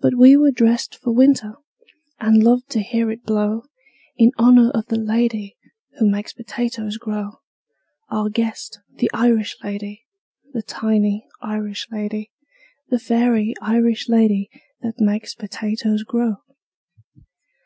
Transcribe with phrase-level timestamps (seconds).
[0.00, 1.56] But we were dressed for winter,
[2.18, 3.64] And loved to hear it blow
[4.16, 5.58] In honor of the lady
[5.98, 7.40] Who makes potatoes grow
[8.08, 10.06] Our guest, the Irish lady,
[10.54, 12.30] The tiny Irish lady,
[12.88, 14.48] The fairy Irish lady
[14.80, 16.36] That makes potatoes grow.